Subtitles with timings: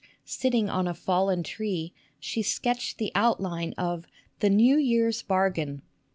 [0.25, 4.07] sitting on a fallen tree, she sketched the out line of
[4.39, 5.83] "The New Year's Bargain."